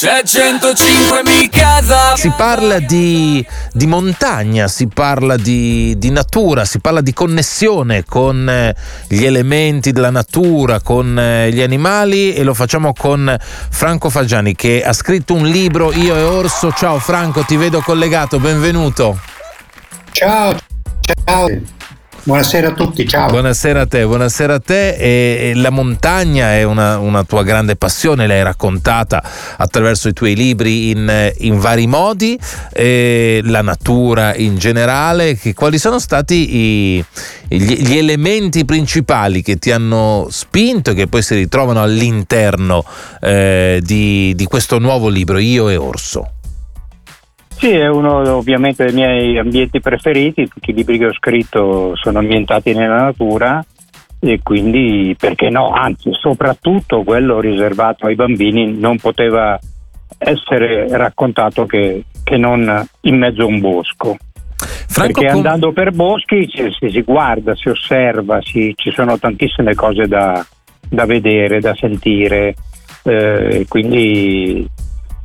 [0.00, 2.14] C'è 105 mi casa.
[2.14, 8.48] Si parla di, di montagna, si parla di, di, natura, si parla di connessione con
[8.48, 8.76] eh,
[9.08, 14.84] gli elementi della natura, con eh, gli animali e lo facciamo con Franco Fagiani che
[14.84, 16.70] ha scritto un libro Io e Orso.
[16.70, 19.18] Ciao Franco, ti vedo collegato, benvenuto.
[20.12, 20.56] Ciao,
[21.24, 21.76] ciao.
[22.28, 23.30] Buonasera a tutti, ciao.
[23.30, 24.96] Buonasera a te, buonasera a te.
[24.96, 29.24] E, e la montagna è una, una, tua grande passione, l'hai raccontata
[29.56, 32.38] attraverso i tuoi libri in, in vari modi,
[32.70, 35.38] e la natura in generale.
[35.38, 37.04] Che, quali sono stati i,
[37.48, 42.84] gli, gli, elementi principali che ti hanno spinto e che poi si ritrovano all'interno
[43.22, 46.32] eh, di, di questo nuovo libro, Io e Orso?
[47.58, 52.20] Sì, è uno ovviamente dei miei ambienti preferiti, tutti i libri che ho scritto sono
[52.20, 53.64] ambientati nella natura
[54.20, 59.58] e quindi perché no, anzi soprattutto quello riservato ai bambini non poteva
[60.18, 64.16] essere raccontato che, che non in mezzo a un bosco.
[64.86, 70.06] Franco, perché andando per boschi si, si, guarda, si osserva, si, ci sono tantissime cose
[70.06, 70.46] da,
[70.88, 72.54] da vedere, da sentire,
[73.02, 74.64] eh, quindi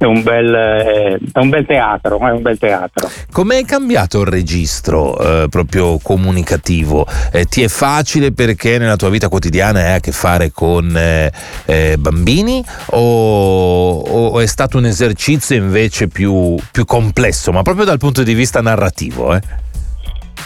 [0.04, 3.09] è un bel, eh, è un bel teatro, è un bel teatro.
[3.32, 7.06] Come è cambiato il registro eh, proprio comunicativo?
[7.32, 11.32] Eh, ti è facile perché nella tua vita quotidiana hai a che fare con eh,
[11.66, 17.98] eh, bambini o, o, è stato un esercizio invece più, più, complesso, ma proprio dal
[17.98, 19.40] punto di vista narrativo?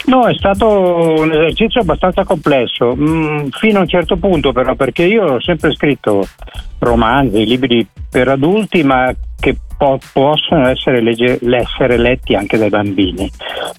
[0.07, 0.67] No, è stato
[1.19, 5.73] un esercizio abbastanza complesso, mm, fino a un certo punto però, perché io ho sempre
[5.73, 6.25] scritto
[6.79, 13.29] romanzi, libri per adulti, ma che po- possono essere, legge- essere, letti anche dai bambini.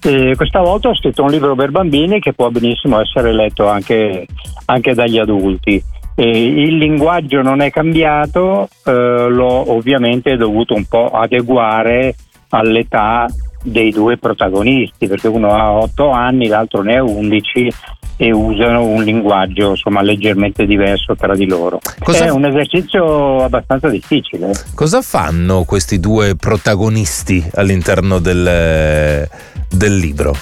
[0.03, 4.27] E questa volta ho scritto un libro per bambini che può benissimo essere letto anche,
[4.65, 5.81] anche dagli adulti.
[6.13, 12.13] E il linguaggio non è cambiato, eh, l'ho ovviamente dovuto un po' adeguare
[12.49, 13.25] all'età
[13.63, 17.73] dei due protagonisti, perché uno ha 8 anni, l'altro ne ha 11
[18.21, 21.79] e usano un linguaggio insomma, leggermente diverso tra di loro.
[21.99, 24.51] Cosa È un esercizio abbastanza difficile.
[24.75, 29.25] Cosa fanno questi due protagonisti all'interno del,
[29.69, 30.35] del libro?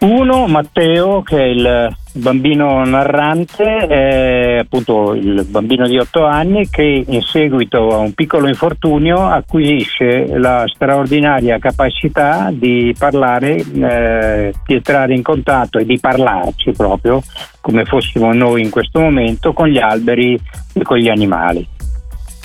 [0.00, 7.04] Uno, Matteo, che è il bambino narrante, è appunto il bambino di 8 anni che
[7.06, 15.14] in seguito a un piccolo infortunio acquisisce la straordinaria capacità di parlare, eh, di entrare
[15.14, 17.22] in contatto e di parlarci proprio
[17.60, 20.38] come fossimo noi in questo momento con gli alberi
[20.72, 21.76] e con gli animali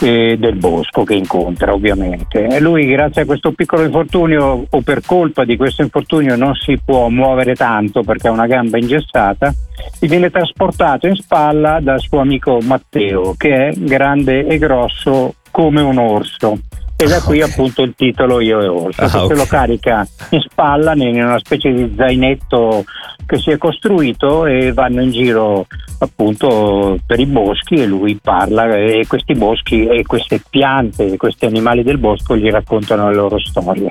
[0.02, 2.46] eh, del bosco che incontra ovviamente.
[2.46, 6.80] E lui grazie a questo piccolo infortunio o per colpa di questo infortunio non si
[6.84, 9.54] può muovere tanto perché ha una gamba ingessata
[10.00, 15.82] e viene trasportato in spalla dal suo amico Matteo che è grande e grosso come
[15.82, 16.58] un orso.
[17.04, 19.28] E da qui appunto il titolo Io e Orso, ah, okay.
[19.28, 22.86] se lo carica in spalla in una specie di zainetto
[23.26, 25.68] che si è costruito e vanno in giro
[26.00, 31.46] appunto per i boschi e lui parla e questi boschi e queste piante e questi
[31.46, 33.90] animali del bosco gli raccontano le loro storie.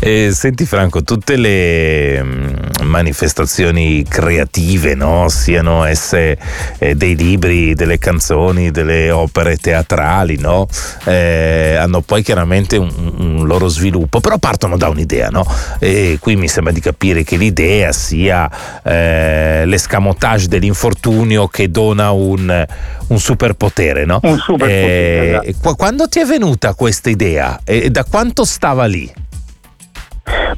[0.00, 5.28] Eh, senti Franco, tutte le mm, manifestazioni creative, no?
[5.28, 6.36] siano esse
[6.78, 10.66] eh, dei libri, delle canzoni, delle opere teatrali, no?
[11.04, 15.28] eh, hanno poi chiaramente un, un, loro sviluppo, però partono da un'idea.
[15.28, 15.46] No?
[15.78, 18.50] E qui mi sembra di capire che l'idea sia
[18.82, 22.66] eh, l'escamotage dell'infortunio che dona un,
[23.06, 24.04] un superpotere.
[24.04, 24.20] No?
[24.22, 25.74] Un superpotere eh, esatto.
[25.74, 29.26] Quando ti è venuta questa idea e da quanto stava lì?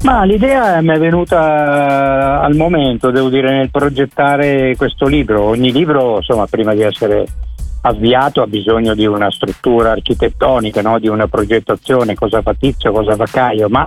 [0.02, 5.42] Ma l'idea mi è venuta al momento, devo dire, nel progettare questo libro.
[5.42, 7.26] Ogni libro, insomma, prima di essere
[7.82, 10.98] avviato ha bisogno di una struttura architettonica, no?
[10.98, 13.86] di una progettazione, cosa fa Tizio, cosa fa Caio, ma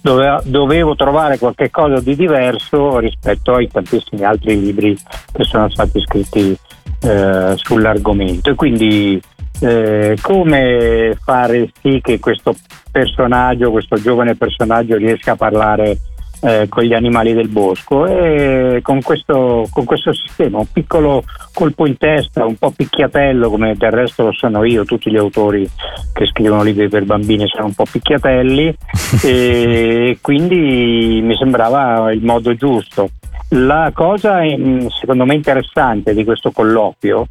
[0.00, 4.96] dove, dovevo trovare qualcosa di diverso rispetto ai tantissimi altri libri
[5.32, 6.56] che sono stati scritti
[7.02, 8.50] eh, sull'argomento.
[8.50, 9.20] E quindi
[9.64, 12.54] eh, come fare sì che questo
[12.92, 15.98] personaggio, questo giovane personaggio riesca a parlare
[16.42, 21.22] eh, con gli animali del bosco e con questo, con questo, sistema, un piccolo
[21.54, 25.66] colpo in testa, un po' picchiatello come del resto lo sono io, tutti gli autori
[26.12, 28.76] che scrivono libri per bambini sono un po' picchiatelli
[29.24, 33.08] e quindi mi sembrava il modo giusto.
[33.48, 37.28] La cosa mm, secondo me interessante di questo colloquio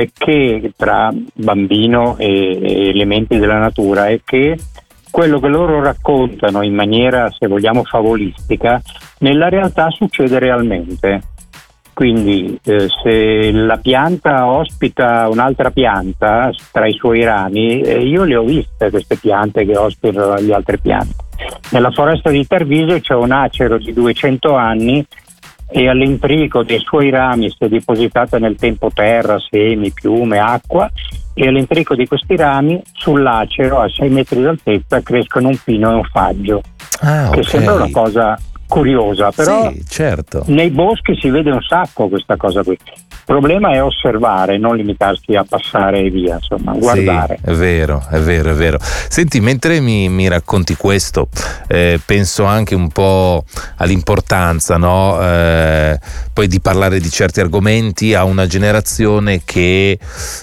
[0.00, 4.56] è che tra bambino e elementi della natura è che
[5.10, 8.82] quello che loro raccontano in maniera, se vogliamo, favolistica,
[9.18, 11.20] nella realtà succede realmente.
[11.92, 18.34] Quindi eh, se la pianta ospita un'altra pianta tra i suoi rami, eh, io le
[18.34, 21.14] ho viste queste piante che ospitano le altre piante.
[21.70, 25.06] Nella foresta di Tarvisio c'è un acero di 200 anni
[25.68, 30.90] e all'intrico dei suoi rami si è depositata nel tempo terra, semi, piume, acqua
[31.34, 36.04] e all'intrico di questi rami sull'acero a 6 metri d'altezza crescono un pino e un
[36.04, 36.62] faggio.
[37.00, 37.40] Ah, okay.
[37.40, 40.44] Che sembra una cosa curiosa, però sì, certo.
[40.46, 42.76] nei boschi si vede un sacco questa cosa qui.
[43.26, 47.38] Il problema è osservare, non limitarsi a passare via, insomma, guardare.
[47.42, 48.78] Sì, è vero, è vero, è vero.
[48.80, 51.28] Senti, mentre mi, mi racconti questo,
[51.66, 53.44] eh, penso anche un po'
[53.76, 55.18] all'importanza, no?
[55.22, 55.98] eh,
[56.34, 59.98] poi di parlare di certi argomenti a una generazione che,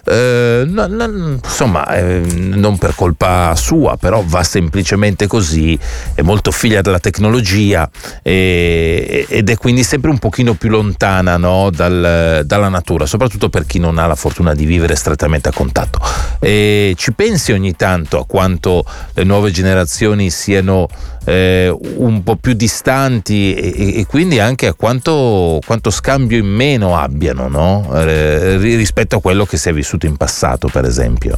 [0.05, 5.77] eh, no, no, insomma, eh, non per colpa sua, però va semplicemente così,
[6.15, 7.87] è molto figlia della tecnologia
[8.23, 11.69] e, ed è quindi sempre un pochino più lontana no?
[11.69, 15.99] Dal, dalla natura, soprattutto per chi non ha la fortuna di vivere strettamente a contatto.
[16.39, 18.83] E ci pensi ogni tanto a quanto
[19.13, 20.87] le nuove generazioni siano
[21.25, 26.97] eh, un po' più distanti e, e, quindi anche a quanto, quanto scambio in meno
[26.97, 27.91] abbiano no?
[27.93, 31.37] eh, rispetto a quello che si è vissuto in passato, per esempio.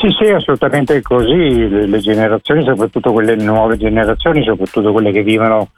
[0.00, 1.68] Sì, sì, assolutamente così.
[1.68, 5.70] Le, le generazioni, soprattutto quelle nuove generazioni, soprattutto quelle che vivono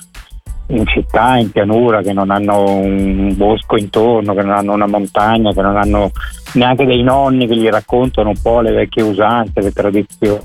[0.71, 5.53] in città, in pianura, che non hanno un bosco intorno, che non hanno una montagna,
[5.53, 6.11] che non hanno
[6.55, 10.41] neanche dei nonni che gli raccontano un po' le vecchie usanze, le tradizioni,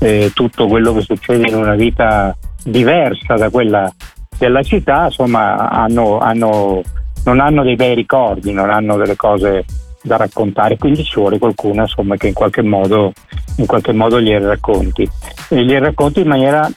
[0.00, 3.90] eh, tutto quello che succede in una vita diversa da quella
[4.38, 6.82] della città, insomma, hanno, hanno,
[7.24, 9.64] non hanno dei bei ricordi, non hanno delle cose
[10.02, 13.12] da raccontare, quindi ci vuole qualcuno insomma, che in qualche modo,
[13.56, 15.08] in qualche modo gliele racconti.
[15.48, 16.68] E gliele racconti in maniera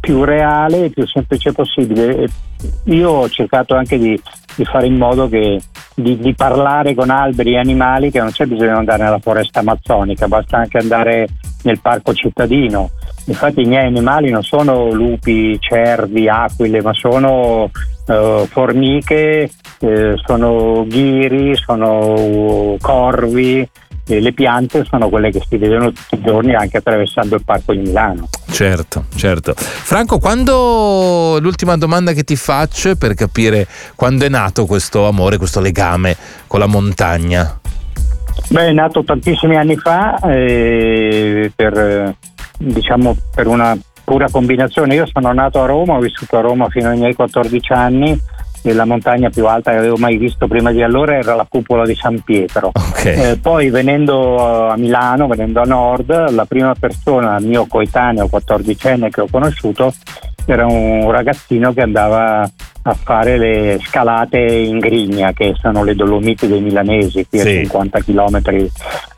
[0.00, 2.26] più reale e più semplice possibile.
[2.84, 4.20] Io ho cercato anche di,
[4.56, 5.60] di fare in modo che,
[5.94, 9.60] di, di, parlare con alberi e animali che non c'è bisogno di andare nella foresta
[9.60, 11.28] amazzonica, basta anche andare
[11.62, 12.90] nel parco cittadino.
[13.26, 19.50] Infatti i miei animali non sono lupi, cervi, aquile, ma sono uh, formiche,
[19.80, 23.68] eh, sono ghiri, sono corvi,
[24.16, 27.72] e le piante sono quelle che si vedono tutti i giorni anche attraversando il parco
[27.72, 28.28] di Milano.
[28.50, 29.54] Certo, certo.
[29.56, 35.36] Franco, quando l'ultima domanda che ti faccio è per capire quando è nato questo amore,
[35.36, 36.16] questo legame
[36.46, 37.58] con la montagna?
[38.48, 42.14] Beh, è nato tantissimi anni fa eh, per,
[42.58, 44.94] diciamo, per una pura combinazione.
[44.94, 48.20] Io sono nato a Roma, ho vissuto a Roma fino ai miei 14 anni
[48.62, 51.94] la montagna più alta che avevo mai visto prima di allora era la cupola di
[51.94, 52.70] San Pietro.
[52.74, 53.30] Okay.
[53.30, 59.22] Eh, poi venendo a Milano, venendo a nord, la prima persona, mio coetaneo 14enne che
[59.22, 59.92] ho conosciuto,
[60.44, 62.48] era un ragazzino che andava
[62.82, 67.48] a fare le scalate in Grigna, che sono le Dolomiti dei milanesi, qui sì.
[67.48, 68.42] a 50 km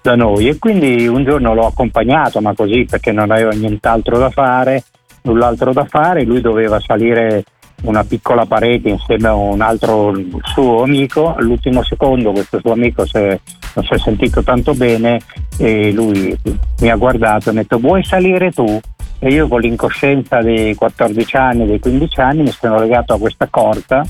[0.03, 0.49] da noi.
[0.49, 4.85] E quindi un giorno l'ho accompagnato, ma così perché non aveva nient'altro da fare,
[5.23, 7.45] null'altro da fare, lui doveva salire
[7.83, 13.19] una piccola parete insieme a un altro suo amico, all'ultimo secondo questo suo amico si
[13.19, 13.39] è,
[13.75, 15.21] non si è sentito tanto bene
[15.57, 16.37] e lui
[16.81, 18.81] mi ha guardato e ha detto vuoi salire tu?
[19.19, 23.47] E io con l'incoscienza dei 14 anni, dei 15 anni mi sono legato a questa
[23.49, 24.05] corda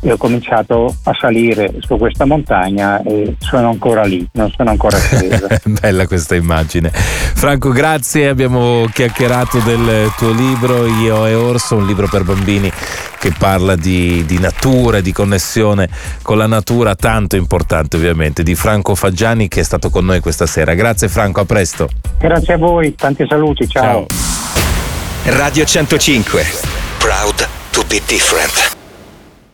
[0.00, 4.98] e ho cominciato a salire su questa montagna e sono ancora lì, non sono ancora
[4.98, 5.46] sceso.
[5.80, 6.90] Bella questa immagine.
[6.90, 12.70] Franco, grazie, abbiamo chiacchierato del tuo libro Io e Orso, un libro per bambini
[13.18, 15.88] che parla di, di natura, di connessione
[16.22, 20.46] con la natura, tanto importante ovviamente, di Franco Faggiani che è stato con noi questa
[20.46, 20.74] sera.
[20.74, 21.88] Grazie Franco, a presto.
[22.18, 24.06] Grazie a voi, tanti saluti, ciao.
[24.08, 25.36] ciao.
[25.36, 26.42] Radio 105,
[26.98, 28.77] proud to be different.